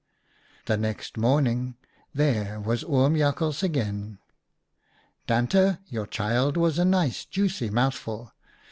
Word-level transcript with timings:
"The 0.65 0.77
next 0.77 1.15
morning 1.15 1.75
there 2.11 2.59
was 2.59 2.83
Oom 2.85 3.15
Jak 3.15 3.37
hals 3.37 3.61
again.' 3.61 4.17
Tante, 5.27 5.77
your 5.89 6.07
child 6.07 6.57
was 6.57 6.79
a 6.79 6.85
nice, 6.85 7.23
juicy 7.23 7.69
mouthful. 7.69 8.33